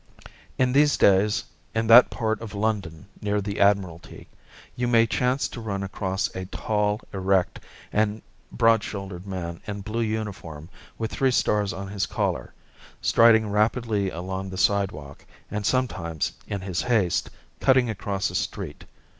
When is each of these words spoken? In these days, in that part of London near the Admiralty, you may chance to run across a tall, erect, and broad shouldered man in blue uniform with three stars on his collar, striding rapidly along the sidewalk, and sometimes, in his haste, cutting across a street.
In 0.57 0.73
these 0.73 0.97
days, 0.97 1.43
in 1.75 1.85
that 1.85 2.09
part 2.09 2.41
of 2.41 2.55
London 2.55 3.05
near 3.21 3.39
the 3.39 3.59
Admiralty, 3.59 4.27
you 4.75 4.87
may 4.87 5.05
chance 5.05 5.47
to 5.49 5.61
run 5.61 5.83
across 5.83 6.27
a 6.35 6.47
tall, 6.47 7.01
erect, 7.13 7.59
and 7.93 8.23
broad 8.51 8.83
shouldered 8.83 9.27
man 9.27 9.61
in 9.67 9.81
blue 9.81 10.01
uniform 10.01 10.69
with 10.97 11.11
three 11.11 11.29
stars 11.29 11.71
on 11.71 11.87
his 11.89 12.07
collar, 12.07 12.51
striding 12.99 13.51
rapidly 13.51 14.09
along 14.09 14.49
the 14.49 14.57
sidewalk, 14.57 15.23
and 15.51 15.67
sometimes, 15.67 16.31
in 16.47 16.61
his 16.61 16.81
haste, 16.81 17.29
cutting 17.59 17.87
across 17.87 18.31
a 18.31 18.33
street. 18.33 18.85